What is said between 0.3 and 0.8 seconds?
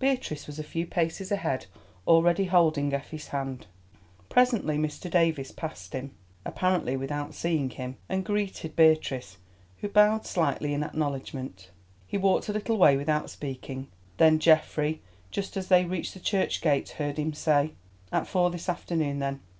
was a